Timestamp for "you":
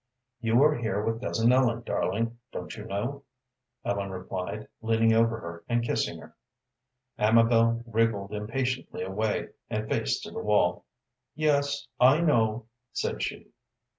0.39-0.63, 2.75-2.85